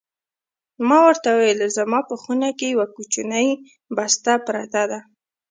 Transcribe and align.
ما 0.87 0.97
ورته 1.07 1.29
وویل: 1.31 1.59
زما 1.77 1.99
په 2.09 2.15
خونه 2.21 2.49
کې 2.57 2.67
یوه 2.73 2.87
کوچنۍ 2.95 3.47
بسته 3.95 4.31
پرته 4.47 4.81
ده. 4.91 4.99